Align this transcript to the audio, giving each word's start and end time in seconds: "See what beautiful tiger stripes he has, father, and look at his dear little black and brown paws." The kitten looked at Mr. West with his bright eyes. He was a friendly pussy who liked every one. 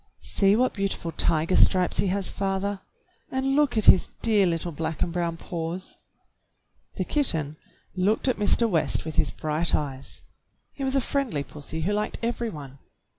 "See 0.23 0.55
what 0.55 0.73
beautiful 0.73 1.11
tiger 1.11 1.55
stripes 1.55 1.99
he 1.99 2.07
has, 2.07 2.31
father, 2.31 2.81
and 3.29 3.55
look 3.55 3.77
at 3.77 3.85
his 3.85 4.09
dear 4.23 4.47
little 4.47 4.71
black 4.71 5.03
and 5.03 5.13
brown 5.13 5.37
paws." 5.37 5.95
The 6.95 7.03
kitten 7.05 7.57
looked 7.95 8.27
at 8.27 8.37
Mr. 8.39 8.67
West 8.67 9.05
with 9.05 9.17
his 9.17 9.29
bright 9.29 9.75
eyes. 9.75 10.23
He 10.73 10.83
was 10.83 10.95
a 10.95 11.01
friendly 11.01 11.43
pussy 11.43 11.81
who 11.81 11.93
liked 11.93 12.17
every 12.23 12.49
one. 12.49 12.79